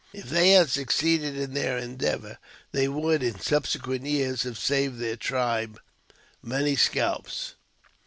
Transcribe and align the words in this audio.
If 0.13 0.29
they 0.31 0.53
had 0.53 0.67
suc 0.71 0.87
ceeded 0.87 1.37
in 1.39 1.53
their 1.53 1.77
endeavour, 1.77 2.39
they 2.71 2.87
would, 2.87 3.21
in 3.21 3.39
subsequent 3.39 4.03
years, 4.03 4.41
have 4.41 4.57
saved 4.57 4.97
their 4.97 5.15
tribe 5.15 5.79
many 6.41 6.75
scalps. 6.75 7.53